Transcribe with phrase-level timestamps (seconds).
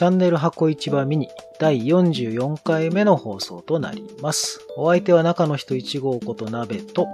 [0.00, 4.58] チャンネル箱市場ミニ第44回目の放送となります。
[4.78, 7.06] お相手は中の人1号こと鍋と、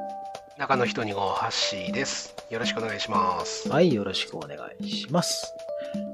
[0.56, 2.36] 中の人2号ハッシーです。
[2.48, 3.68] よろしくお願いします。
[3.68, 5.52] はい、よろしくお願いします。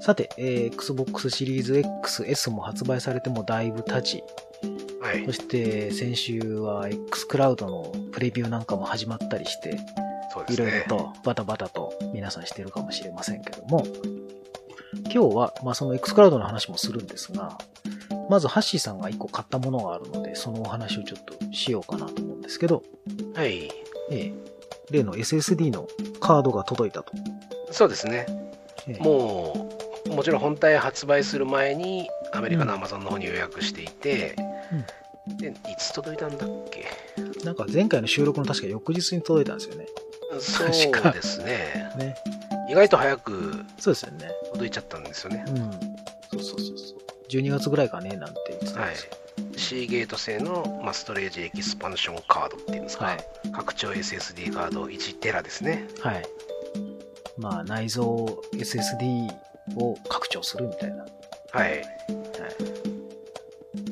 [0.00, 4.25] さて、えー Xbox シリーズ XS も発売されてもだいぶ経ち、
[5.03, 5.32] はいそ。
[5.32, 9.85] して先週は X クラウドのプレビューなんかも始まったりして、いろいろ
[10.31, 10.86] そうですね。
[10.89, 13.85] とバタバタと皆さんしてるかもしれませんけども、
[15.12, 17.58] 今日は、まあ、その X クラウドの話もするんですが、
[18.30, 22.82] まずハッシーさんが1個買ったものがあるので、そのお話をちょっとしようかなと思うんですけど、
[23.35, 23.64] はい。
[23.64, 23.71] え
[24.11, 24.32] え
[24.90, 25.86] 例の SSD の
[26.21, 27.12] カードが届いたと。
[27.71, 28.26] そうですね。
[28.86, 29.71] ええも
[30.07, 34.36] う、もちろん本体発売する前にアメリカの Amazon の方に予約していて、
[35.38, 36.86] で、いつ届いたんだっけ？
[37.44, 39.86] なんか前回の収録の確か翌日に届いたんですよね。
[40.41, 41.47] そう確かですね。
[41.98, 42.16] ね。
[42.73, 44.31] 意外と早くそうですよね。
[44.53, 45.51] 届いちゃったんですよねう。
[45.51, 45.56] ん。
[46.31, 46.98] そうそうそうそう。
[47.28, 49.12] 12月ぐらいかね、なんて言ってたんはいですよ。。
[49.59, 55.87] C ゲート製の、まあ、ストレージエキスパンションカードっていうんですか、はい拡張 SSD カード1テラですね。
[56.00, 56.25] はい。
[57.37, 58.06] まあ、内蔵
[58.55, 59.28] SSD
[59.77, 61.05] を拡張するみたいな。
[61.53, 61.84] はい。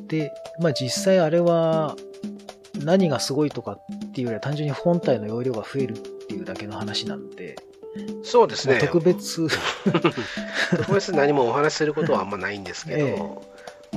[0.07, 1.97] で、まあ実際あれは
[2.83, 7.57] 何がすごいとかっていうよりは単純に本体の容量が増えるっていうだけの話なんで、
[8.23, 8.75] そうですね。
[8.75, 9.49] まあ特別、
[10.77, 13.17] 特別何もお話しすることはあんまないんですけど、え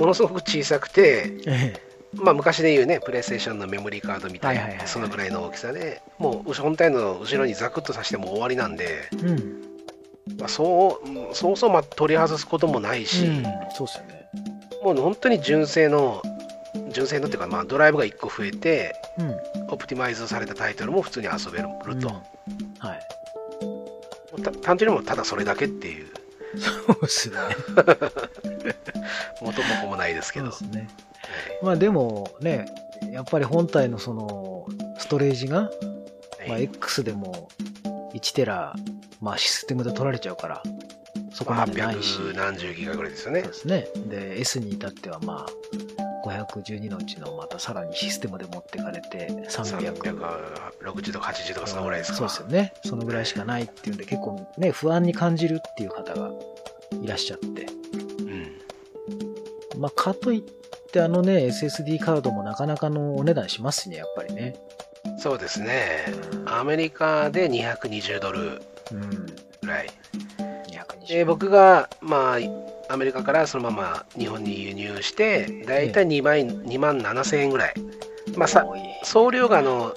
[0.00, 1.74] ものすごく小さくて、え
[2.16, 9.64] まあ、昔で言うね、プレイステーションのメモリーカードみたいな、はいはいそのぐらいの大きさで、もう本体の後ろにザクッとさしても終わりなんで、えうん。
[10.38, 14.26] まあ、そううんそうそうまあ取り外すこともないし、うん、そうですよね。
[14.82, 16.22] もう本当に純正の、
[16.90, 19.34] 純正のっていうか、まあ、ドライブが1個増えて、うん。
[19.70, 21.68] オプティマイズされたタイトルも普通に遊べる
[22.00, 22.14] と、うん
[22.78, 23.13] はい。
[24.52, 26.06] 単純にもうただそれだけっていう、
[26.58, 27.36] そうですね。
[29.42, 30.80] 元も子もないですけど、そうですね。
[30.80, 30.90] はい
[31.62, 32.66] まあでもね、
[33.10, 34.66] やっぱり本体のその
[34.98, 35.68] ストレージが、ま
[36.48, 37.48] あ、はい X でも
[38.14, 38.74] 1テラ、
[39.20, 40.62] まあシステムで取られちゃうから、
[41.32, 42.18] そこまでないし。
[42.18, 43.58] 800何十ギガぐらいですよねそうで。
[43.58, 43.88] すね。
[44.06, 49.92] で、S に至ってはまあ、512のうちのまたさらにシステムで持ってかれて300。
[49.92, 52.16] 360とか80とかそのぐらいですか？
[52.16, 52.74] そうですよね。
[52.84, 56.30] そのぐらいしかないっていうんで結構ね、不安に感じるっていう方が
[57.02, 57.66] いらっしゃって。
[58.22, 59.80] うん。
[59.80, 60.42] まあ、かといっ
[60.92, 64.54] てあのね、SSD カードもなかなかのお値段しますしね、やっぱりね。
[65.18, 66.06] そうですね。
[66.46, 68.62] アメリカで220ドル
[68.92, 69.26] うん。
[69.60, 69.88] ぐらい。
[70.68, 71.08] 220。
[71.08, 72.38] で、僕が、まあ、
[72.94, 77.74] アメリカからそのまま日本に輸入して、だいたい2万 ,2 万7000円ぐらい。
[78.36, 78.64] まあさ、
[79.02, 79.94] 送料があの、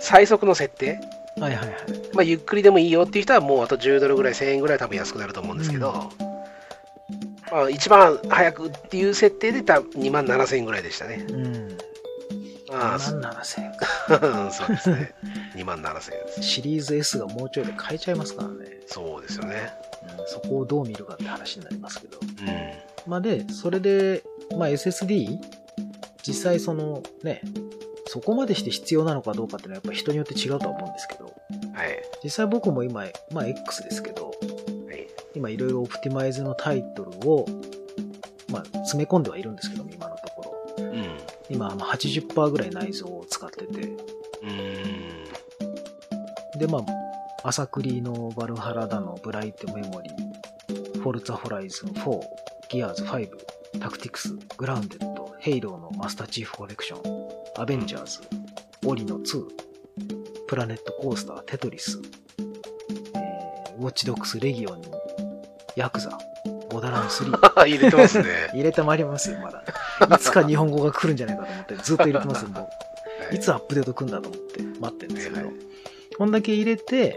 [0.00, 0.98] 最速の設定、
[1.40, 1.76] はいはいはい。
[2.14, 6.10] まあ、ゆっくりでもいいよっていう人はもうあと10ドルぐらい、1000円ぐらい多分安くなると思うんですけど、
[7.50, 11.26] まあ、一番早くっていう設定でた2万7000円ぐらいでしたね。
[11.28, 11.78] うん。
[12.70, 14.50] ああ、2万7000円か。
[14.52, 15.14] そうですね。
[15.54, 16.42] 2万7000円です。
[16.42, 18.80] シリーズ S がもうちょいで買えちゃいますからね。
[18.86, 19.72] そうですよね。
[20.18, 22.18] うん、そこをどう見るかって話になりますけど。
[23.08, 23.10] うん。
[23.10, 24.22] まあで、それで、
[24.56, 25.38] まあ SSD?
[26.26, 27.40] 実際そのね、
[28.06, 31.30] そこまでして必要なのかどうかっていうのはやっぱ人によって違うとは思うんですけど、は
[31.84, 32.02] い。
[32.22, 34.32] 実際僕も今、まあ X ですけど、は
[34.94, 35.08] い。
[35.34, 37.46] 今いろいろオプティマイズのタイトルを、
[38.50, 40.84] まあ詰め込んではいるんですけども、今のところ。
[40.84, 41.18] うん。
[41.48, 43.96] 今、まあ80%ぐらい内蔵を使ってて、
[44.42, 45.24] うん。
[46.58, 52.20] で、まあ、アサクリのバルハラだの、ブライトメモリー、フォルツァホライズン4、
[52.70, 53.28] ギアーズ5、
[53.80, 58.20] タクティクス、グラウンデッド、ヘイローのマスターチーフコレクション、アベンジャーズ、
[58.84, 59.44] オリの2、
[60.46, 62.00] プラネットコースター、テトリス、
[62.38, 64.82] えーウォッチドックス、レギオン、
[65.76, 66.18] ヤクザ、
[66.68, 67.30] ボダラン3。
[67.66, 68.24] 入れてますね。
[68.52, 69.62] 入れてまいりますよ、まだ。
[70.16, 72.68] いつか日本語が来るんじゃないかと思って、ずっと入れてますよ、も
[73.30, 73.32] う。
[73.34, 75.54] いつアップデート来るんだと思って待ってるんですけど、はい
[76.18, 77.16] こんだけ入れて、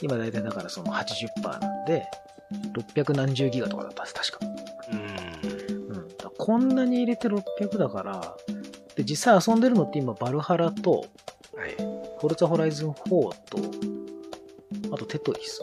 [0.00, 2.04] 今大体だからその80%なんで、
[2.94, 4.57] 600何十ギガとかだったんです、確か。
[6.38, 8.36] こんなに入れて600だから、
[8.94, 11.04] で、実際遊んでるのって今、バルハラと、
[11.54, 11.74] はい。
[12.20, 13.34] フォルツァホライズン4と、
[14.92, 15.62] あとテトリス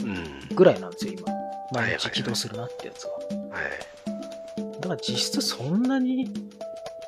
[0.00, 0.56] うん。
[0.56, 1.32] ぐらいなんですよ、今。
[1.72, 3.12] 毎日起動するなってやつは。
[3.12, 4.80] はい。
[4.80, 6.32] だから実質そんなに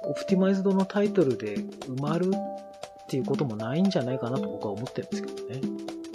[0.05, 5.61] オプティマイズドのタイトルで埋まるっていうこともないんじゃないかなと僕は思ってるんですけどね。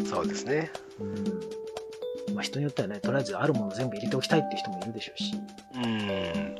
[0.09, 0.71] そうですね。
[0.99, 2.35] うん。
[2.35, 5.33] まあ人によってはね、とりあえずあるもの全部入れておきたいっていう人もいるでしょうし。
[5.75, 6.55] うん。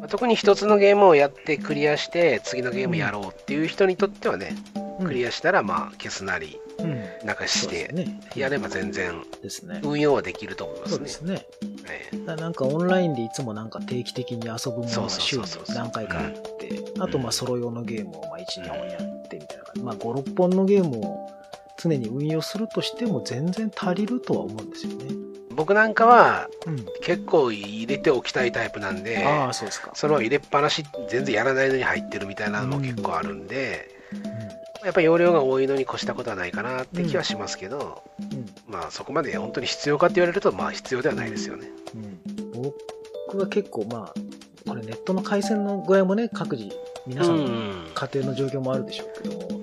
[0.00, 4.54] まあ特に一つのゲームをやってクリアして、次のゲームやろうっていう人にとってはね、
[5.00, 5.06] うん。
[5.06, 7.26] クリアしたら、まあ、消すなり、うん。
[7.26, 8.20] なんかして、ね。
[8.34, 9.22] やれば全然。
[9.82, 11.08] 運用はできると思いますねそうで。
[11.08, 11.34] すね。
[11.34, 11.44] はい
[12.24, 19.82] だなんかオンラインでいつもなんか定期的に遊ぶものが週に何回かあって、あとまあソロ用のゲームをまあ1、2本やってみたいな。
[19.82, 21.30] まあ5、6本のゲームを
[21.78, 25.23] 常に運用するとしても全然足りるとは思うんですよね。
[25.54, 26.86] 僕なんかはうん。
[27.02, 29.92] 結構入れておきたいタイプなんで、ああ、そうですか。
[29.94, 33.88] それを入れっぱなし、全然やらないのに入ってるみたいなのも結構あるんで、
[34.84, 38.38] やっぱり容量が多いのに越したことはないかなって気はしますけど、うん。
[38.38, 38.46] うん。
[38.68, 41.68] まあそこまで本当に必要かって言われると、まあ必要ではないですよね。
[41.94, 46.70] うん、僕は結構まあ、これネットの回線の具合もね、各自、
[47.06, 49.58] 皆さんのうん家庭の状況もあるでしょうけども、はい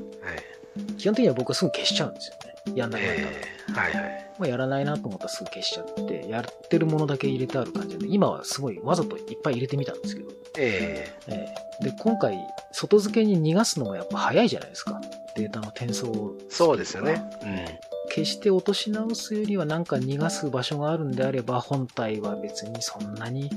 [0.97, 2.35] 基本的には僕はすぐ消しちゃうんですよ
[2.73, 2.79] ね。
[2.79, 3.27] やんなくなったら。
[3.27, 4.30] えーはいはい。
[4.41, 12.39] まあ、やらないなと思ったらすぐ消しちゃって、やってるものだけ入れてある感じで、今はすごいわざといっぱい入れてみたんですけど、えええで、今回、
[12.71, 14.99] 外付けに逃がすのもやっぱ早いじゃないですか。
[15.35, 17.79] データの転送スピードがーそうですよね。
[18.09, 23.51] 決して落とし直すよりはなんか逃がす場所があるんであれば、本体は別にそんなに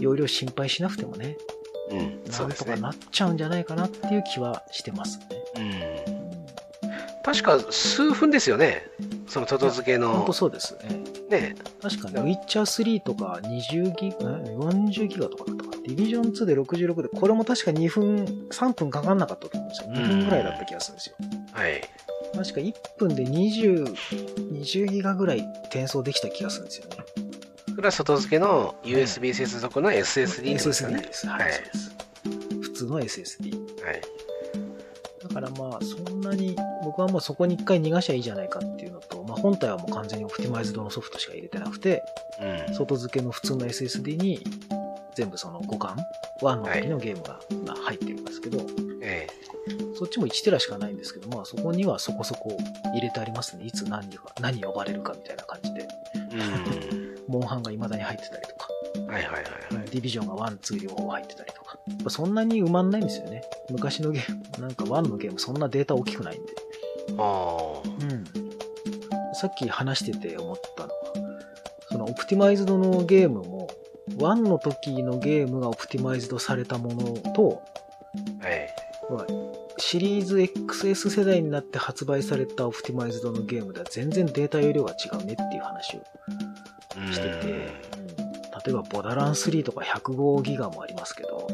[0.00, 1.36] 容量心配しなくてもね、
[1.90, 1.98] うん。
[1.98, 2.24] うん。
[2.30, 2.52] なん。
[2.52, 5.26] とかなっちゃうんじゃないかなっていう気はしてますね。
[5.56, 5.89] うん。
[7.20, 8.86] うん確か数分ですよね。
[9.28, 10.32] その外付けの本当。
[10.32, 10.76] そうです。
[10.82, 11.54] ええね。
[11.82, 15.82] 確かに、ウィッチャー3とか20ギガ、え40ギガとかだったかな。
[15.82, 19.90] ディビジョン2で66で、これも確か2分、3分かかんなかったと思うんですよ。
[19.90, 21.16] 2分ぐらいだった気がするんですよ。
[21.52, 21.80] はい。
[22.34, 23.94] 確か1分で20、
[24.52, 26.96] 20ギガぐらい転送できた気がするんですよね。
[27.74, 31.02] これは外付けの USB 接続の SSD ですよ SSD ね。
[31.02, 31.26] です。
[31.26, 31.52] はい。
[32.62, 33.69] 普通の SSD。
[35.30, 42.02] からまあ、そんなに、僕はもうそこに一回逃がしゃいいじゃないかっていうのと、まあ本体はもう完全にオプティマイズドのソフトしか入れてなくて、
[42.68, 42.74] うん。
[42.74, 44.44] 外付けの普通の SSD に
[45.14, 45.96] 全部その互換、
[46.42, 48.66] 1の時のゲームがまあ入ってるんですけど、
[49.02, 49.26] え
[49.98, 52.56] そっちも1テラしかないんですけど、まあそこにはそこそこ
[52.94, 53.64] 入れてありますね。
[53.64, 57.32] いつ何が、何呼ばれるかみたいな感じで、えうん。
[57.32, 58.68] モンハンが未だに入ってたりとか、
[59.12, 59.90] はいはいはい。
[59.90, 61.78] ディビジョンが1、2両方入ってたりとか、
[62.08, 63.42] そんなに埋まんないんですよね。
[63.70, 66.52] 昔のゲーム、なんか1のゲームそんなデータ大きくないんで。
[67.18, 68.24] あうん。
[69.34, 70.94] さっき話してて思ったのは、
[71.90, 73.68] そのオプティマイズドのゲームも、
[74.16, 77.62] 1の時のゲームがオプティマイズドされたものと、
[79.10, 79.14] あ。
[79.14, 79.26] はい。
[79.78, 86.04] シリーズ XS 世代になって発売されたオプティマイズドのゲームでは全然データ容量が違うねっていう話を
[86.98, 88.00] うんしてて、うん
[88.64, 91.48] 例えばボダラン3とか105ギガもありますけど、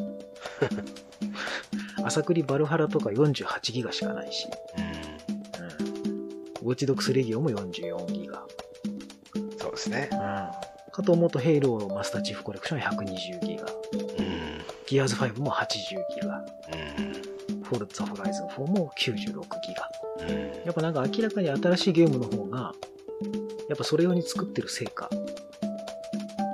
[2.07, 4.47] 朝栗バルハラとか48ギガしかないし、
[4.79, 4.85] うん。
[4.85, 8.45] うん、ウォッチドックスレギオも44ギガ。
[9.59, 10.09] そうですね。
[10.93, 13.65] かと思うと、ヘイローマスターチーフコレクション120ギガ。
[13.65, 13.71] うん。
[14.87, 15.67] ギアーズ5も80
[16.15, 16.39] ギガ。
[16.39, 17.63] うん。
[17.65, 19.91] フォルツァホライズン4も96ギガ。
[20.27, 20.65] うん。
[20.65, 22.73] やっぱなんか明らかに新しいゲームの方が、
[23.69, 25.11] やっぱそれ用に作ってるせいか、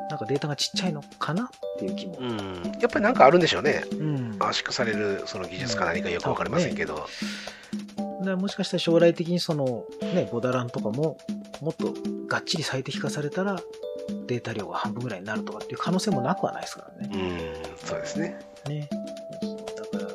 [0.09, 1.49] なんかデータがちっちゃいのかなっ
[1.83, 2.19] ていう気も。
[2.21, 2.63] うん。
[2.81, 3.85] やっぱりなんかあるんでしょうね。
[3.93, 4.37] うん。
[4.39, 6.95] 圧縮されるその技術か何かよくわかりませんけど。
[6.97, 9.85] だからもしかしたら将来的にその、
[10.15, 11.19] ね、ボダランとかも、
[11.61, 11.93] もっと
[12.29, 13.61] がっちり最適化されたら、
[14.27, 17.11] データ量が半分ぐらいになるとかっていう可能性もなくはないですからね。
[17.13, 17.87] うん。
[17.87, 18.39] そうですね。
[18.69, 18.89] ね。
[19.93, 20.11] だから、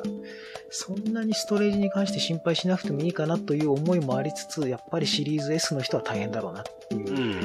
[0.70, 7.40] そんなにストレージに関して心配しなくてもいいかなという思いもありつつ、やっぱりシリーズ S の人は大変だろうなっていううん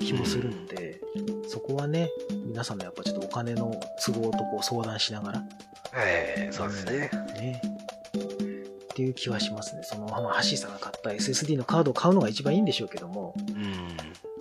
[0.00, 1.00] 気もするんで、
[1.48, 2.08] そこはね、
[2.56, 6.50] 皆さんのやっぱちょっとお金の都合とこう相談しながら、はい。
[6.50, 7.10] そうですね。
[7.38, 7.60] ね。
[8.14, 9.82] っていう気はしますね。
[9.84, 13.34] その、まあ、ハッシーさんが買った SSD のカードを買うのが一番いいんでしょうけども、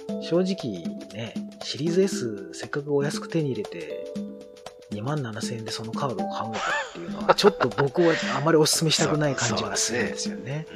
[0.10, 0.22] うん。
[0.24, 4.06] 正直ね、シリーズ S せっかくお安く手に入れて、
[4.94, 6.60] 2万7000円でそのカードを買うのか
[6.92, 10.68] っていうのは、ちょっと僕はあまりお勧めしたくない感じがするんですよね。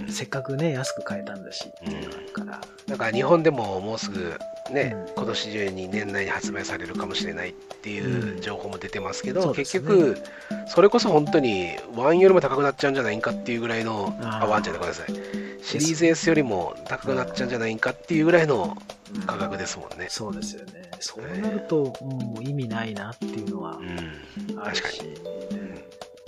[0.00, 0.10] うん。
[0.10, 2.60] せっかくね、安く買えたんだしっていうのがあるから。
[2.86, 4.32] だから日本でももうすぐ
[4.72, 5.14] ね、うん。
[5.14, 9.80] 今年中に年内に発売されるかもしれないっていう情報も出てますけど、そうですね。
[9.80, 10.18] 結局、
[10.66, 15.14] それこそ本当にワンよりも高くなっちゃうんじゃないかっていうぐらいの、あワンじゃないごめんなさい、
[15.62, 18.76] シリーズ S よりも高くなっちゃうんじゃないかっていうぐらいの
[19.14, 20.06] うん価格ですもんね。
[20.08, 20.90] そうですよね。
[21.00, 24.82] そうなると、もう意味ないなっていうのはうん、あるし。
[24.82, 25.14] 確かに。、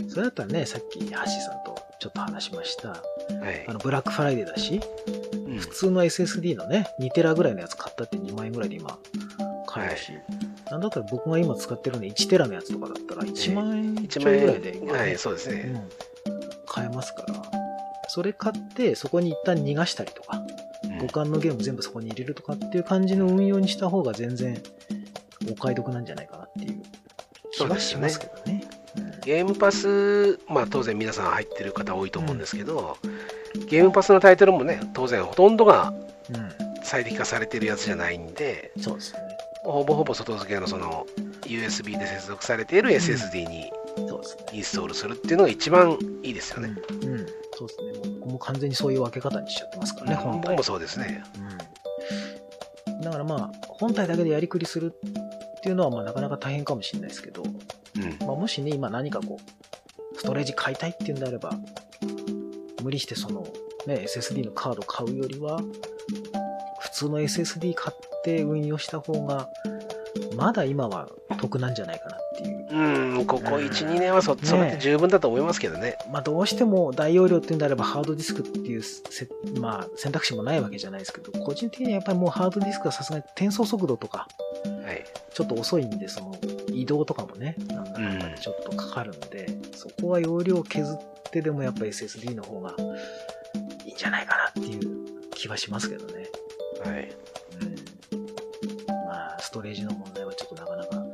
[0.06, 2.96] それだったらね、さっきハッシーさんとちょっと話しました、は
[3.50, 3.64] い。
[3.66, 4.80] あの、ブラックフライデーだし、
[5.46, 5.58] うん。
[5.58, 8.98] 普通の SSD のね、2テラぐらいのやつ買ったって2万円ぐらいで今、
[9.66, 10.12] 買えるし、
[10.70, 15.84] なんだったら僕が今使ってるの1テラのやつとかだったら1万円ち1万ょいぐらいではい、そうですね。
[16.26, 17.42] うん、買えますから、
[18.08, 20.40] それ買ってそこに一旦逃がしたりとか、
[20.84, 21.06] うん。
[21.06, 24.62] 互換のゲーム全部そこに入れるとかっていう感じの運用にした方が全然
[25.50, 26.82] お買い得なんじゃないかなっていう
[27.52, 28.77] 気はしますけどね。
[29.28, 32.97] ゲームパス、まあ当然皆さん入ってる方多いと思うんですけど、
[33.68, 35.92] ゲームパスのタイトルもね、当然ほとんどが
[36.30, 36.49] うん、うん
[36.82, 39.20] 最適化されてるやつじゃないんで、そうですね。
[39.64, 41.04] ほぼほぼ外付けのその
[41.42, 43.70] USB で接続されている SSD に。
[44.52, 46.73] インストールするっていうのが一番いいですよね。
[47.02, 47.26] うん、うん
[47.58, 48.11] そうですね。
[48.25, 50.50] もう完全にそういう分け方にしちゃってますからね、本体。
[50.52, 51.23] 僕もそうですね。
[52.87, 53.00] うん。
[53.02, 54.94] だからまあ、本体だけでやりくりする
[55.58, 57.42] っていうのはまあなかなか大変かもしれないですけど、
[58.20, 58.26] うん。
[58.26, 61.52] まあ、もしね、今何かこう、ストレージ買いたいっていうんであれば、
[62.82, 63.46] 無理してその、
[63.86, 65.60] ね、SSD のカード買うよりは、
[66.80, 69.48] 普通の SSD 買って運用した方が、
[70.36, 71.08] まだ今は
[71.40, 73.18] 得なんじゃないかなっていう。
[73.18, 75.96] うん、ここ1、2年はそそれで十分だと思いますけどね。
[76.10, 79.28] まあどうしても大容量っていうんであればハードディスクっていうせ、
[79.58, 84.28] まあ、選択肢もないわけじゃないですけど、個人的にはやっぱりもうハードディスクはさすがに転送速度とか、
[84.84, 85.04] はい。
[85.32, 86.34] ちょっと遅いんで、その
[86.78, 92.75] 移動とかもね、なんだかんだでちょっとかかるんで、そこは容量を削ってでもやっぱ SSD の方が
[93.85, 96.28] いいんじゃないかなっていう気はしますけどね。
[96.85, 97.11] はい。
[98.12, 98.26] うん。
[99.06, 101.04] まあ、ストレージの問題はちょっとなかなか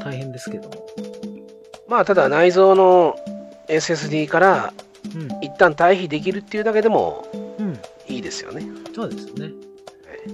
[0.00, 0.86] 大変ですけども。
[1.86, 3.16] まあ、ただ内蔵の
[3.68, 4.72] SSD から
[5.14, 5.28] うん。
[5.40, 7.78] 一旦退避できるっていうだけでもうん。
[8.08, 8.66] いいですよね。
[8.92, 9.52] そうですね。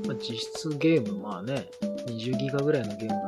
[0.06, 1.66] まあ、実質ゲーム、まあね、
[2.06, 3.21] 20ギガぐらいのゲームが1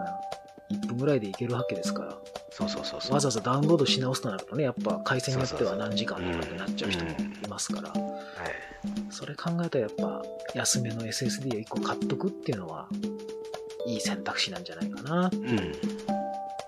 [0.95, 2.17] 分ぐらいでいけるわけですから、
[2.51, 3.15] そうそうそうそう。
[3.15, 8.01] わざわざダウンロードし直すとなるとね、やっぱ回線によっては何時間とかってなっちゃう人もうんいますから、はい。
[9.11, 10.23] それ考えたらやっぱ
[10.55, 12.89] 安めの SSD を1個買っとくっていうのは、
[13.87, 15.31] いい選択肢なんじゃないかな。
[15.33, 15.73] うん。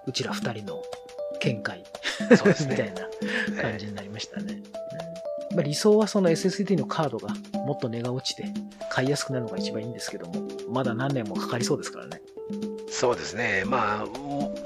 [0.06, 0.82] うちら2人の
[1.40, 1.84] 見解
[2.36, 2.94] そうですみたいね。
[3.56, 4.54] な感じになりましたね。
[4.54, 7.28] うんまあ、理想はその SSD のカードが
[7.64, 8.52] もっと値が落ちて
[8.90, 12.20] 買いやすくなるのが一番いいんですけども、まだ何年もかかりそうですからね。
[12.98, 13.64] そうですね。
[13.66, 14.06] まあ、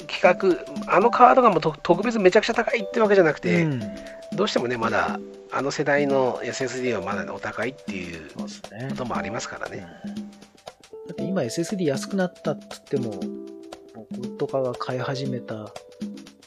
[0.06, 3.82] 企画、あのカードがもうと特別めちゃくちゃ高いってわけじゃなくて、うん
[4.32, 5.18] どうしてもね、まだ
[5.50, 8.46] あの世代の SSD はまだお高いっていうこ。
[8.96, 9.80] ともありますからうんね。
[9.80, 13.20] だって今 SSD 安くなったって言っても、
[14.12, 15.54] 僕とかが買い始めた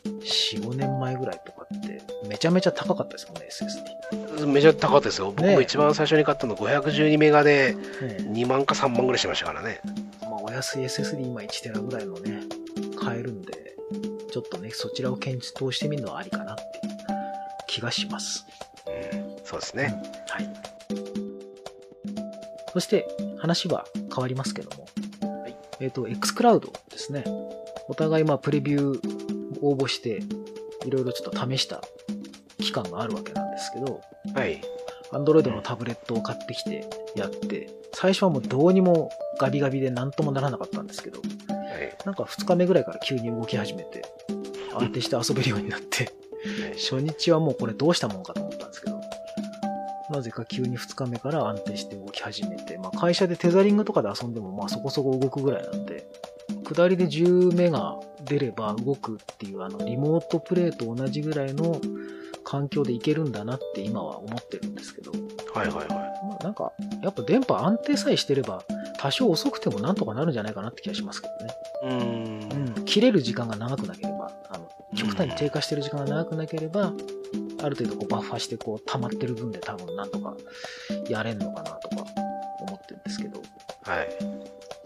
[0.05, 4.47] 4、5年前ぐらいとかって、めちゃめちゃ高かったですもんね、SSD。
[4.47, 5.33] めちゃ高かったですよ。
[5.35, 7.81] 僕ねも一番最初に買ったの512メガでね
[8.31, 9.81] 2万か3万ぐらいしましたからね。
[9.83, 9.92] まあ、お
[10.53, 12.41] 安い SSD 今1テラぐらいのね、
[12.95, 13.75] 買えるんで、
[14.31, 16.93] ちょっとね、そちらを検討してみるのはありかなっていう
[17.67, 18.45] 気がします。
[18.87, 20.01] うん、そうですね。
[20.27, 20.53] はい。
[22.71, 23.07] そして、
[23.39, 24.85] 話は変わりますけども、
[25.41, 27.23] はいえっ、と、xCloud ですね。
[27.87, 30.21] お互い、まあ、プレビュー応募して、
[30.85, 31.81] いろいろちょっと試した
[32.59, 34.01] 期間があるわけなんですけど、
[34.35, 34.61] はい。
[35.13, 41.97] Android のタブレットを買ってきてやって、最初はもうどうにもガビガビで何ともならなかったんですけど、はい。
[42.05, 44.03] なんか2日目ぐらいから急に動き始めて、
[44.73, 46.11] 安定して遊べるようになって、
[46.75, 48.99] 初日はもうこれどうしたもんかと思ったんですけど、
[50.09, 56.05] なぜか急に2日目から安定して動き始めて、まあ会社でテザリングとかで遊んでもまあそこそこ動くぐらいなんで、
[56.63, 61.79] 下りで10メガ出れば動くっていうあのリモートプレイと同じぐらいの
[62.53, 65.11] 環境でいけるんだなって今は思ってるんですけど、
[65.55, 68.63] はいはいはまあなんかやっぱ電波安定さえしてれば
[68.99, 71.53] 多少遅くてもなんとかなるんじゃないかなって気がしますけどね。
[71.83, 71.87] い。
[71.87, 72.85] うーん。
[72.85, 76.93] 切れる時間が長くなければ、あの極端に低下してる時間が長くなければ、
[77.63, 80.35] ある程度こうバッファしてこう溜まってる分で多分なんとか
[81.09, 82.05] やれんのかなとか
[82.67, 83.41] 思ってるんですけど、
[83.81, 84.09] はい。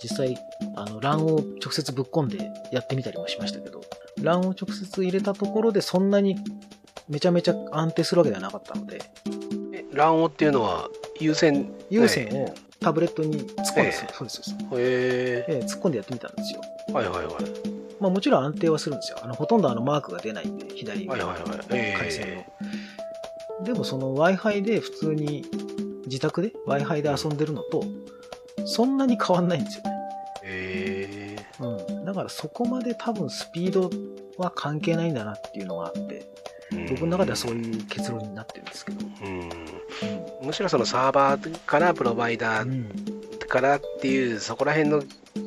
[0.02, 0.38] 実際、
[0.76, 3.82] あの、LAN を直接ぶっ込んでやってみたりもしましたけど、
[4.22, 6.38] LAN を直接入れたところでそんなに
[7.10, 9.00] めちゃめちゃ安定するわけではなかったので、
[9.74, 14.82] え、乱王っていうのは有線有線をタブレットに突っ込んで、ええそうです、そうです。
[14.82, 16.62] へえええ突っ込んでやってみたんですよ。
[16.94, 17.36] はいはいはい。
[18.00, 19.20] まあもちろん安定はするんですよ。
[19.22, 21.60] あの、ほとんどあのマークが出ないんで、左はいはいはい。
[21.72, 23.66] え回線の。
[23.66, 25.46] でもその Wi-Fi で普通に
[26.06, 27.84] 自宅で Wi-Fi で遊んでるのと、
[28.66, 29.92] そんなに変わんないんですよね。
[30.44, 32.06] えへうん。
[32.06, 33.90] だからそこまで多分スピード
[34.38, 36.47] は関係ないんだなっていうのがあって、え。
[36.90, 39.06] 僕の中ではそういう結論になってるんですけど。
[39.26, 39.50] うん。
[40.44, 45.04] むしろそのサーバーからプロバイダーからっていうそこら辺の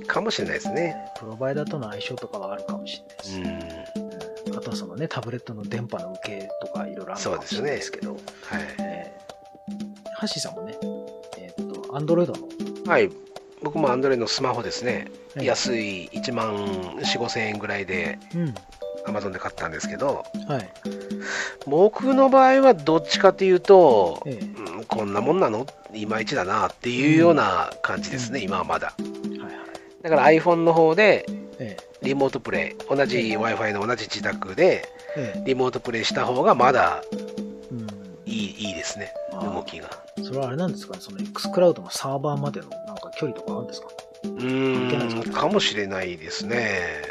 [0.07, 0.97] かもしれないですね。
[1.19, 3.37] プロバイダーとの相性とかはあるかもしれないです。
[3.37, 3.47] うん。
[4.05, 4.11] うん
[4.57, 8.21] あとはそのね、タブレットの電波の受けとかいろいろあるかもしれないですけど、はい。
[8.79, 9.21] えー
[10.17, 10.77] ハッシーさんもね、
[11.39, 12.47] えーっと、アンドロイドの、
[12.87, 13.11] はい。
[13.63, 15.11] 僕も Android のスマホですね。
[15.35, 18.55] はい安い1万4、5千円ぐらいでうん。
[19.07, 20.71] Amazon で買ったんですけど、はい。
[21.67, 25.67] 僕の場合はどっちかというと、ええうん、こんなもんなの？
[25.95, 28.95] いまいちだなっていうような感じですね、うん今はまだ。
[28.99, 29.53] はいはい。
[30.03, 31.27] だから iPhone の方で
[31.59, 37.03] えリモートプレイ、同じ Wi-Fi の同じ自宅でええリモートプレイした方がまだ。
[38.27, 39.91] いいいいですね、動きが。
[40.23, 40.95] それはあれなんですか？
[40.95, 43.89] ね、その X クラウドのサーバーまでのなんか距離とかあるんですか？
[44.23, 47.03] うーん、かもしれないですね。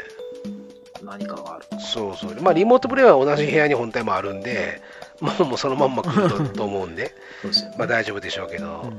[1.10, 1.66] 何かがある。
[1.80, 2.40] そうそう。
[2.40, 4.80] まあ、リモートプレイは同じ部屋に本体もあるんで、
[5.20, 7.12] もう もうそのまんま来るとと思うんで。
[7.76, 8.98] まあ大丈夫でしょうけど、うん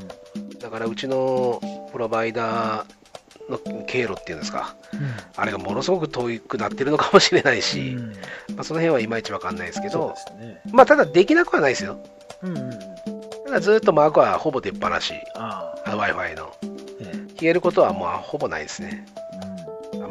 [0.62, 1.60] だからうちの
[1.92, 4.76] プロバイダーの経路っていうんですか、
[5.36, 8.12] あれがものすごく遠くなってるのかもしれないし、うん
[8.56, 10.62] まあ、その辺はいまいちわかんないですけどね。
[10.72, 11.98] まあただできなくはないですよ。
[12.44, 12.72] うんうんうん。
[13.46, 16.54] ただずっとマークはほぼ出っ放し、ああ、Wi-Fi の。
[17.00, 19.04] ええ消えることはまあほぼないですね。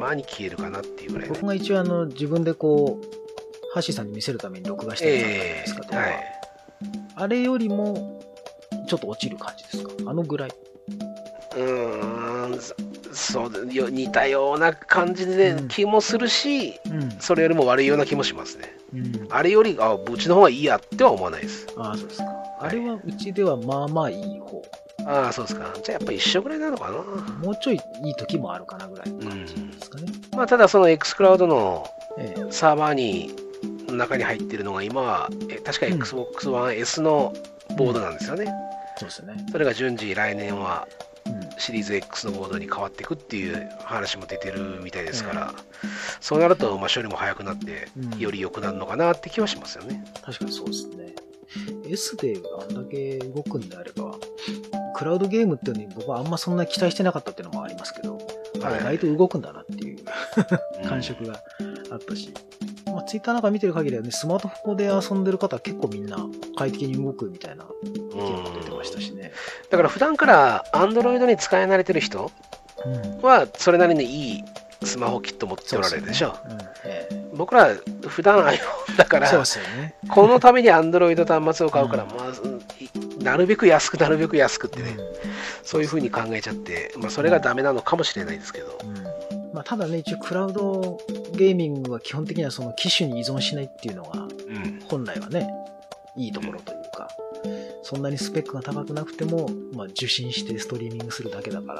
[0.00, 1.28] まに消えるかなっていうぐらい。
[1.28, 6.40] 僕が一応あの自分でこう、ハッシーさんに見せるために録画してるじゃないですか、えはい。
[7.14, 8.20] あれよりも
[8.88, 10.50] ちょっと落ちる感じですかあのぐらい。
[11.56, 12.60] うーん、
[13.12, 17.10] そうよ似たような感じで気もするし、うん。
[17.20, 18.76] それよりも悪いような気もしますね。
[18.92, 21.66] うん、あれより、あ、うちの方がいいやっては思わないです。
[21.76, 22.26] ああ、そうですか。
[22.60, 24.62] あれはうちではまあまあいい方。
[25.06, 25.72] ああ、そうですか。
[25.82, 26.98] じゃあやっぱ一緒ぐらいなのかな。
[27.44, 30.12] もうちょいいい時もあるかなぐらいの感じですかね。
[30.36, 31.86] まあ、ただその X クラウドの
[32.18, 33.30] ええサーバーに、
[33.88, 37.32] 中に入ってるのが今は、え確かうん Xbox One S の
[37.76, 38.46] ボードなんですよね。
[38.98, 39.46] そうですね。
[39.50, 40.86] それが順次来年は
[41.26, 45.54] うんシリーズ X のボードに変わっていくっていう話も出てるみたいですから、
[46.20, 50.04] そうなると、まあ、処理も早くなってうん、より良くなるのかなって気はしますよね。
[50.22, 51.14] 確かにそうですね。
[51.88, 54.14] S であんだけ動くんであれば、
[55.00, 58.18] クラウドゲームっていうのに僕はあんまそんな期待してなかったっていうのもありますけど、
[58.62, 59.98] あはい意外と動くんだなっていう
[60.82, 61.40] うん感触が
[61.90, 62.34] あったし、
[62.84, 66.18] まあ、ツイッターなんか見てる限りはね、スマートフォンで遊んでる方は結構みんな
[66.54, 67.88] 快適に動くみたいな意
[68.18, 69.32] 見も出てましたしね。
[69.70, 72.30] だから普段から Android に使い慣れてる人
[72.84, 73.22] うん。
[73.22, 74.44] はそれなりにいい
[74.82, 76.36] スマホキット持っておられるでしょ。
[76.46, 77.74] うんええ僕ら
[78.06, 79.94] 普段 iPhone だから、ね。
[80.10, 82.32] このために Android 端末を買うから、うんまあ
[83.22, 84.98] なるべく安くなるべく安くってね、うん。
[85.62, 88.94] そういうふうに考えちゃって、まあ、それがダメなのかもしれないですけど、うん。
[89.52, 90.98] まあ、ただね、一応クラウド
[91.32, 95.48] ゲーミングは基本的にはその機種に依存しないっていうのがうん、本来はね、
[96.16, 97.08] いいところというか、
[97.82, 101.72] そんなにスペックが高くなくても、まあ、受信してストリーミングするだけだか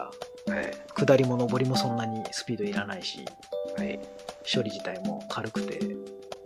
[0.46, 3.24] ら、はい、下りも上りもそんなにスピードいらないし、
[3.76, 3.98] はい、
[4.52, 5.80] 処理自体も軽くて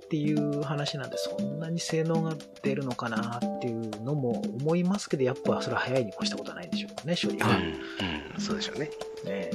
[0.04, 7.48] っていう話なんで、そんなに性能が出るのかなっていうのも思いますけど、やっぱそれは早いに越したことはないんでしょうね、処理は。
[7.48, 8.86] うん、うん、そうでしょうね。
[8.86, 8.90] ね
[9.26, 9.50] え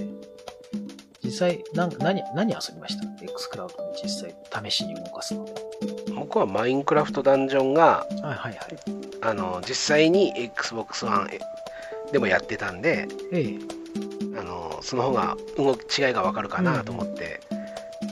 [1.23, 4.35] 実際なん何、何遊びました ?X クラウドで実際
[4.71, 5.53] 試しに動かすので。
[6.15, 8.55] 僕はマインクラフトダンジョンが、はいはいはい。
[9.21, 11.29] あの実際に Xbox One
[12.11, 13.59] でもやってたんで、ええ。
[14.39, 17.39] あのその方が動き違いがわかるかなと思って、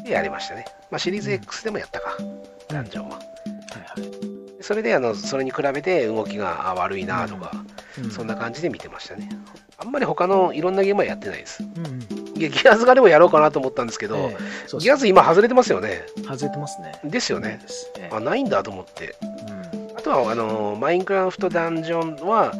[0.05, 0.65] やりましたね。
[0.91, 2.17] まあ、シリーズ X でもやったか、
[2.69, 3.15] ダンジョンは。
[3.17, 3.21] は
[3.97, 4.11] いはい。
[4.61, 7.51] それであのそれに比べて動きがあ悪いなとか、
[8.01, 9.27] うんそんな感じで見てましたね。
[9.79, 11.63] あんまり他のいろんなゲームはやってないです。
[11.63, 12.39] うんうん。
[12.39, 16.03] いやギアーズがでもやろうかなと思ったんですけど、ええそうギアーズ今外れてますよね。
[16.23, 16.99] 外れてますね。
[17.03, 17.59] ですよね。
[17.97, 19.15] ええあ、ないんだと思って。
[19.21, 19.57] うん
[19.97, 22.53] あとはあのマインクラフトダンジョンは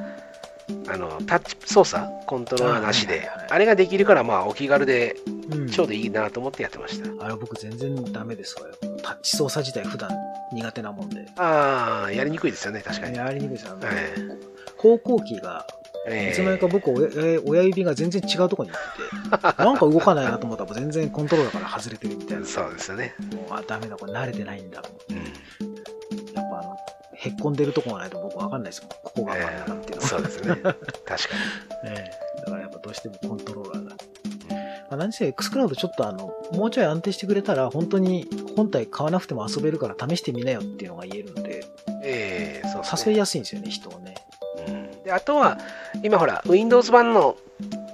[0.89, 5.15] あのタッチ操作コントローラーなしであれができるからまあお気軽で
[5.51, 8.75] うんちょうどいいなと思ってやってました、あれ僕全然ダメですわよ。
[9.03, 10.10] タッチ操作自体普段
[10.53, 11.25] 苦手なもんで。
[11.38, 13.73] ああやりにくいですよね確かに、やりにくいですよ。
[13.73, 14.15] あのえ
[14.77, 15.65] 方向キーが、
[16.07, 22.45] えいつの間にか僕親え親指が全然違うところに行ってて、 なんか動かないなと思ったら全然コントローラーから外れてるみたいな。
[22.45, 25.13] そうですよね、もうあ、ダメだ、これ慣れてないんだと思って。
[25.13, 25.77] うん
[26.33, 26.77] やっぱあの、
[27.13, 28.89] へっこんでるとこがないと僕わかんないですもん。
[29.03, 30.07] ここが真ん中っていうのは。
[30.07, 30.75] そうですね確か
[31.86, 33.95] ええだからやっぱどうしてもコントローラーが。
[34.89, 41.43] まあ、何せ X クラウドちょっとあの、もうちょい安定してくれたら、本当に本体買わなくても遊べるから試してみなよっていうのが言えるんで、に
[42.04, 44.15] ええそうです誘いね、やすいんですよね、人をね。
[44.67, 45.58] うんであとは
[46.04, 47.38] 今ほら Windows 版の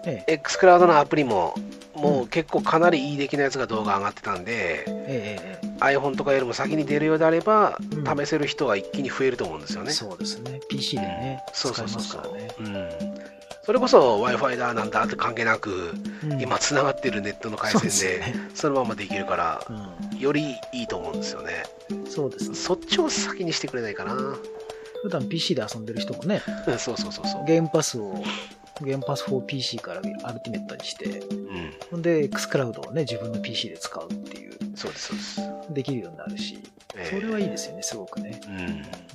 [0.05, 1.53] ええ X クラウドのアプリも
[1.95, 9.91] もう結構かなりいい出来のやつが動画上がってたんで、ええええ iPhone とかよりも先に出るようであれば、うん試せる人が一気に増えると思うんですよね。
[9.91, 10.59] そうですね。
[10.69, 12.47] PC でね、使そうえそうそうそうますからね。
[12.59, 13.12] うん。
[13.65, 19.65] それこそ Wi-Fi だなんだって関係なく、うん今つながってるネットの回線でそのままできるから、
[20.17, 21.63] うよりいいと思うんですよね。
[21.93, 22.55] ん、そうですね。
[22.55, 24.15] そっちを先にしてくれないかな。
[25.03, 27.45] 普段 PC で遊んでる人もね、うんそうそうそうそう。
[27.45, 28.23] ゲームパスを、
[28.81, 31.73] ゲームパス 4PC からアルティメットにして、うん。
[31.91, 35.73] ほんで X クラウドをね、自分の PC で使うっていう、そうですそうです。
[35.73, 36.57] できるようになるし、
[36.95, 38.39] えそれはいいですよね、すごくね。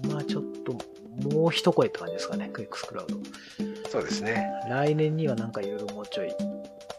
[0.05, 0.11] うん。
[0.13, 0.77] まあちょっと、
[1.23, 3.17] もう一声って感じですかね、X クラウド。
[3.91, 4.47] そうですね。
[4.69, 6.35] 来年にはなんかいろいろもうちょい。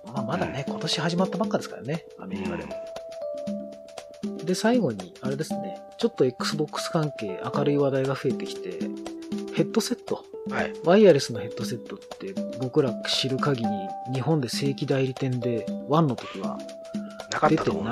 [0.05, 2.73] まあまだね、今年始まったばっかですからね、アメリカでも。
[4.43, 8.79] で、最後に、あれですね、ちょっと Xbox 関係明るい話題が増えてきて、
[9.53, 10.73] ヘッドセットはい。
[10.83, 13.67] ワイヤレスのヘッドセットって僕ら知る限り
[14.13, 16.57] 日本で正規代理店でワンの時は
[17.31, 17.87] なかったと思うん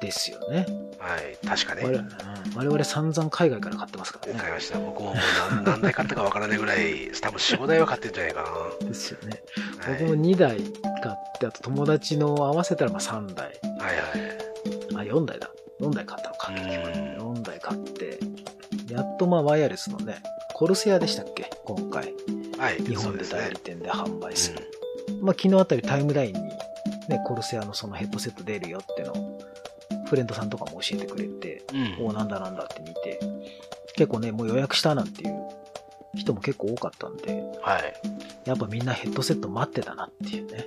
[0.00, 0.66] ですよね。
[1.02, 1.36] はい。
[1.46, 1.82] 確かね。
[1.84, 2.08] 我々,、うん
[2.54, 4.38] 我々散々海外から買ってますからね。
[4.38, 4.78] 買いました。
[4.78, 5.16] 僕ももう
[5.54, 8.44] 何 何台買ったかわからないぐらい、多分4、5台は買ってるんじゃないか
[8.80, 9.42] ですよね。
[9.80, 9.92] な。
[9.92, 10.02] はい。
[10.04, 13.46] 僕も2台買って、あと友達の合わせたらまあ3台。
[13.46, 15.08] はいはい。
[15.10, 15.50] あ、4台だ。
[15.80, 16.52] 4台買ったのか。
[16.52, 16.56] うん
[17.34, 18.20] 4台買って、
[18.88, 20.22] やっとまあワイヤレスのね、
[20.54, 21.50] コルセアでしたっけ？
[21.64, 22.14] 今回。
[22.58, 22.76] はい。
[22.84, 23.56] 日本で代理。
[23.58, 24.70] 店で販売する。
[25.20, 26.40] うまあ昨日あたりタイムラインに、
[27.08, 29.31] ね、コルセアのそのヘッドセット出るよってのを、
[30.12, 32.02] フレンドさんとかも教えてくれて、ん。
[32.02, 33.18] おお、なんだなんだって見て、
[33.96, 35.38] 結構ね、もう予約したなんていう
[36.14, 37.94] 人も結構多かったんで、はい。
[38.44, 40.66] やっぱみんなヘッドセット待ってたなっていうね。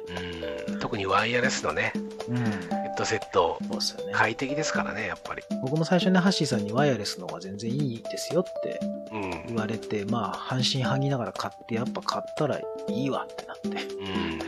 [0.67, 0.79] うん。
[0.79, 1.93] 特にワイヤレスのね、
[2.27, 2.38] うん。
[2.38, 4.13] ヘッドセット、そうですよね。
[4.15, 5.43] 快適ですからね、やっぱり。
[5.62, 8.79] 僕も最初にハッシーさんにワイヤレスの方が全然いいですよって
[9.12, 9.45] うん。
[9.49, 14.39] 言われて、まあ、半信半疑ながら買って、やっぱ買ったらいいわってなって、うん。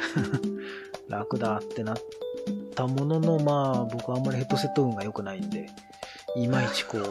[1.07, 1.97] 楽だってなっ
[2.77, 5.67] たものの、まあ、僕はあんまりヘッドセット運が良くないんで、
[6.35, 7.01] いまいちこう、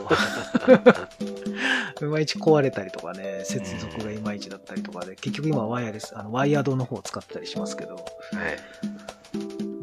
[2.05, 8.05] いまいち壊れたりとかね、接続がいまいちだったりとかで、結局今ワイヤレス、あの、ワイヤードの方を使ったりしますけど、はい。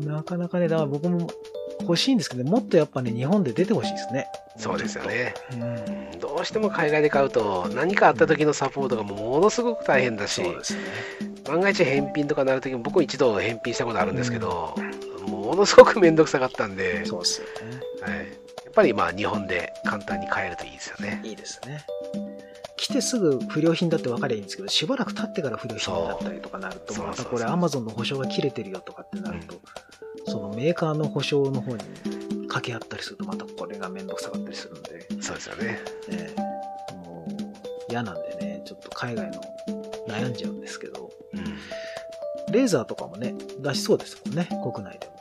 [0.05, 1.29] なかなかね、だから僕も
[1.81, 4.29] 欲しいんですけど、もっとやっぱね、日本で出てほしいですね。
[4.55, 5.33] そうですよね。
[5.51, 5.63] うん。
[5.63, 5.65] う
[6.15, 10.55] んどうしても海外で買うと、何かあった時のサポートがものすごく大変だし、ね。
[11.45, 14.75] 万が一返品とかなるときも、僕も一度返品したことあるんですけど、
[15.53, 17.79] ものすごくめんどくさかったんで、そうですよね。
[18.01, 21.21] はい、やっぱりまあ日本で簡単に買えるといいですよね。
[21.23, 21.85] いいですね。
[22.75, 29.61] 来てすぐ不良品だって分かりゃいいんですけど、しばらく経ってから不良品だったりとかなると、またこれそうそう Amazon の保証が切れてるよとかってなると、
[30.25, 31.83] そのメーカーの保証の方に
[32.47, 35.79] 掛け合ったりすると、またこれがめんどくさかったりするんで、そうですよね。
[36.09, 36.41] ええ
[36.95, 39.41] もう嫌なんでね、ちょっと海外の
[40.07, 41.43] 悩んじゃうんですけど、うん
[42.51, 45.12] レーザーとかもね、出しそうですもんね、国内でも。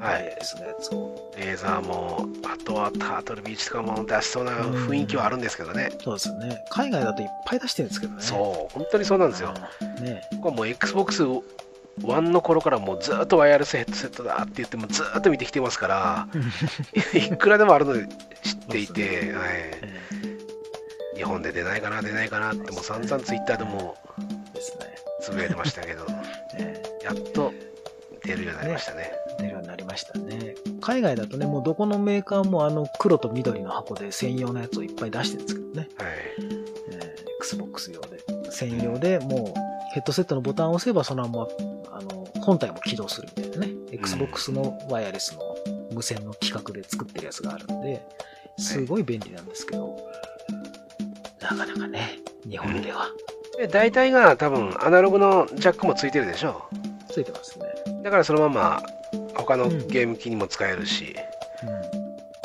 [0.00, 1.30] はいワイヤレスのやつを。
[1.36, 5.90] レーザーも、あとはタートルビーチとかも出しそうな雰囲気はあるんですけどね。
[6.02, 6.64] そうですよね。
[6.70, 8.22] 海外だといっぱい出してるんですけどね。
[8.22, 9.54] そう、本当にそうなんですよ。
[9.80, 16.28] うんね僕はもう XBOX 1の頃からもうずっとワイヤレスヘッドセットだって言ってもずっと見てきてますから、
[17.14, 18.06] いくらでもあるので
[18.42, 20.00] 知っていて、はい、え
[21.16, 23.96] 日本で出ないかな、出ないかなって、もう散々ツイッターでも
[24.52, 24.86] えですね。
[25.20, 26.06] つぶやいてましたけど、
[26.56, 27.52] ええやっと
[28.24, 29.12] 出るようになりましたね。
[29.90, 30.54] ましたね。
[30.80, 35.88] 海外だとね、もうどこのメーカーもあの黒と緑の箱で専用のやつをいっぱい出してるんですけどね。
[35.96, 36.08] はい。
[36.92, 38.20] えー Xbox 用で。
[38.50, 41.48] 専用でもうヘッドセットのボタンを押せばそのまま
[41.92, 43.72] あの本体も起動するみたいなね。
[43.92, 45.40] Xbox のワイヤレスの
[45.92, 48.06] 無線の規格で作ってるやつがあるんで、
[48.58, 49.96] すごい便利なんですけど、
[51.40, 53.08] なかなかね、日本では
[53.56, 56.64] で大体が多分アナログのジャックもついてるでしょ
[57.10, 57.64] ついてますね。
[58.02, 58.82] だからそのまま
[59.40, 61.16] 他のゲーム機にも使えるし、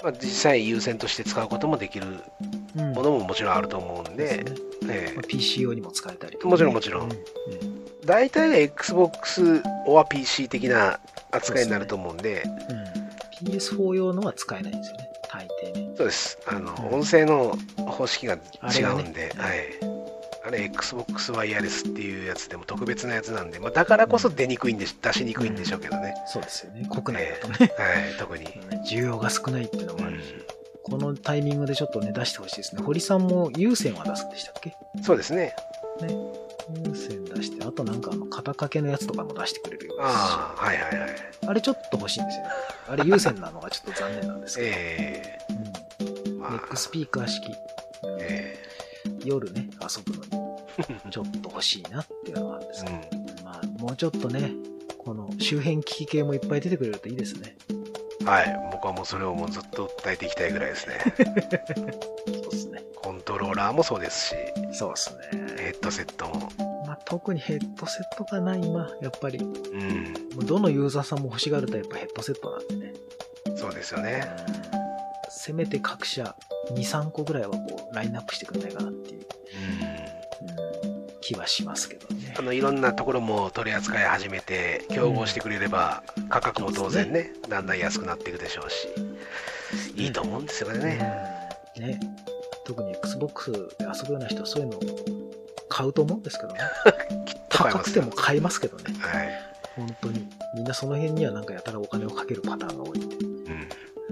[0.03, 2.81] まあ、実際優先として使うこともできるうん。
[2.81, 5.07] うんものももちろんあると思うんで、ですね。
[5.09, 7.09] えまあ PC 用にも使えたりとかね、もちろんもちろん。
[7.09, 8.05] うん。
[8.05, 10.99] 大体が XBOX は PC 的な
[11.31, 12.43] 扱いになると思うんで、
[13.41, 15.93] うん、PS4 用のは使えないんですよね、大抵ね。
[15.97, 16.37] そうです。
[16.47, 19.31] あの、うん音声の方式が違うんで、ね。
[19.37, 19.94] はい。
[20.45, 26.13] あれ、Xbox ワイヤレスっていうやつでも特別なやつなんで、まあ、だからこそ出にくいんでし、出しにくいんでしょうけどね。
[26.27, 27.55] そうですよね、国内だとね。
[27.57, 28.45] はい、特に。
[28.87, 30.45] 需要が少ないっていうのもあるし、う
[30.83, 32.83] このタイミングでちょっとね、出してほしいですね。
[32.83, 34.75] 堀さんも有線は出すんでしたっけ？
[35.01, 35.55] そうですね。
[36.85, 41.09] 有線出して、あとなんかあの、肩掛けのやつとかも出してくれるようですしああ、はいはいはい。
[41.47, 42.49] あれちょっと欲しいんですよね。
[42.89, 44.67] あれ有線なのがちょっと残念なんですけど。
[44.77, 48.75] えうんえまネックスピーカー式、うんえ
[49.23, 50.34] 夜ね、遊ぶのに
[51.09, 54.51] ちょっと欲しいなっていうのはあるんですけど、えまあ、もうちょっとね、
[54.97, 57.55] この周辺機器系もいっぱい出てくれるといいですね。
[58.19, 58.27] うん。
[58.27, 58.69] はい。
[58.71, 60.95] 僕はもうそれをもうずっと訴えていきたいぐらいですね。
[62.27, 62.83] そうですね。
[62.95, 64.35] コントローラーもそうですし、
[64.73, 65.45] そうですね。
[65.57, 66.49] ヘッドセットも。
[66.87, 69.37] まあ、特にヘッドセットかな、今、やっぱり。
[69.37, 70.13] うん。
[70.33, 72.93] もうどのユーザーさんも欲しがるとやっぱヘッドセットなんでね。
[73.55, 74.23] そうですよね。
[75.29, 76.35] せめて各社
[76.71, 79.94] 2、3個ぐらいはこう、ラインナップしてくんないかなっていう、うん。
[81.29, 82.41] うん気はしますけどねあ。
[82.43, 88.87] のいろんなところも取り扱い始めて競合してくれれば価格も当然ねだんだん安くなっていくでしょうし
[89.95, 90.99] いいと思うんですよね。
[91.77, 91.99] うんね。
[92.65, 94.81] 特に Xbox で遊ぶような人はそういうのを
[95.67, 96.59] 買うと思うんですけどね。
[97.49, 98.95] 高くても買いますけどね。
[98.99, 99.29] はい。
[99.75, 100.27] 本当に。
[100.55, 103.15] みんなその辺にはなんかやたらお金をかけるパターンが多いんで。
[103.15, 103.33] うん。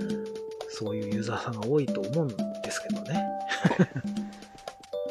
[0.09, 0.23] うん
[0.69, 3.23] そういうユーザーさんが多いと思うんですけどね。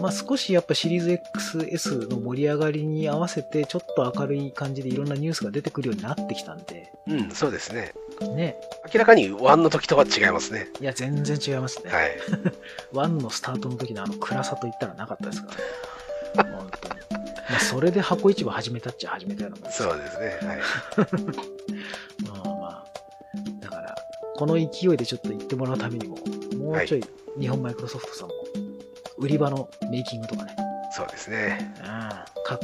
[0.03, 7.93] まあ少しやっぱシリーズ XS の盛り上がりに合わせて、ちょっと明るい感じでいろんなニュースが出てくるようになってきたんで、うん、そうですね。
[8.35, 8.57] ね。
[8.93, 10.67] 明らかに1の時とは違いますね。
[10.81, 11.91] いや、全然違いますね。
[11.93, 12.19] はい。
[12.93, 15.55] 1のスタートの時のあの暗さと言ったらなかったですか
[16.35, 16.51] ら、ね。
[16.51, 16.95] 本当に。
[17.51, 20.27] まあ、それで箱市場始めたっちゃ始めたようなもんですそうですね。
[20.49, 20.59] はい。
[22.27, 22.85] まあまあ。
[23.61, 23.95] だから、
[24.35, 26.17] この勢いでちょっと言ってもらうためにも、
[26.57, 27.05] もうちょい
[27.39, 28.35] 日本マイクロソフトさんも、
[29.23, 30.57] 売り場のメイキングとかね、
[30.91, 31.73] そうですね。
[31.81, 32.11] うん
[32.45, 32.61] 各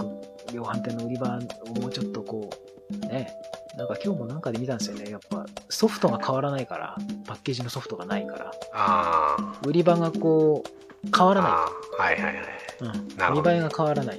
[0.52, 2.50] 量販店の売り場をもうちょっとこ
[2.90, 3.30] う、ね、
[3.76, 5.10] なんか今日もなんかで見たんですよね。
[5.10, 9.58] やっぱソフトが変わらないから、パッケージのソフトがないから、ああ。
[9.66, 11.50] 売り場がこう、変わらない。
[11.50, 12.44] はいはいはい。
[12.80, 13.16] うん。
[13.16, 14.18] なるほど見栄えが変わらない。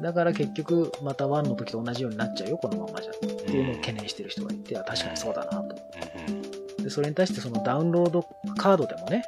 [0.00, 3.12] だから結局、また1の時と同じようになっちゃうよ、このままじゃ。
[3.12, 5.58] っていうのを懸念してる人がいて、あ確かにそうだなと。
[5.58, 8.24] うんうんで、それに対してそのダウンロード
[8.56, 9.24] カードでもね、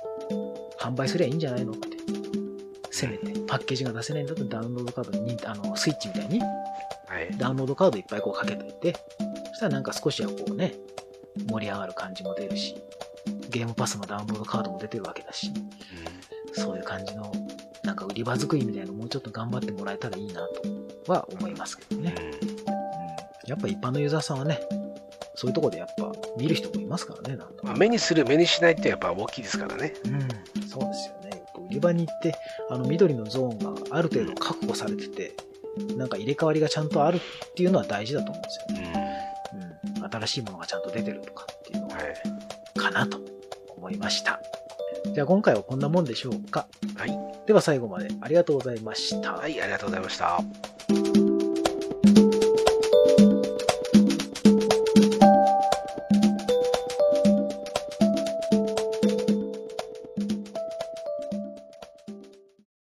[0.78, 1.99] 販売すりゃいいんじゃないのって。
[3.00, 6.46] せめて、パッケージが出せないんだったらダウンロードカードに、あの、スイッチみたいには
[7.20, 7.36] い。
[7.36, 8.94] ダウンロードカードいっぱいこうかけといて、
[9.48, 10.74] そしたらなんか少しはこうね、
[11.48, 12.76] 盛り上がる感じも出るし、
[13.48, 15.52] ゲームパスのダウンロードカードも出てるわけだし、
[16.52, 17.32] そういう感じの、
[17.82, 20.46] なんか売り場作りみたいなのもうちょっと頑張ってもらえたらいいな
[21.06, 22.14] とは思いますけどね。
[22.44, 22.60] うん
[23.50, 24.60] やっぱ一般のユーザーさんはね、
[25.34, 29.92] そういうところでやっぱ見る人もいますからね、なんとまあ、目にする、目にしないってやっぱ大きいですからね。
[30.04, 31.29] うん、そうですよね。
[31.70, 32.34] 売り場に行って、
[32.68, 33.58] あの緑のゾーン
[33.90, 35.34] がある程度確保されてて、
[35.96, 37.20] なんか入れ替わりがちゃんとあるっ
[37.54, 38.76] ていうのは大事だと思うんですようん。
[38.76, 39.18] ね。
[39.98, 40.10] うん。
[40.10, 42.78] 新しいものがちゃんと出てるとかっていうのはい。
[42.78, 43.18] かなと
[43.76, 44.40] 思いました。
[45.14, 46.66] じゃあ今回はこんなもんでしょうか。
[46.96, 47.16] はい。
[47.46, 49.32] では最後までありがとうございました。
[49.32, 50.40] はい、ありがとうございました。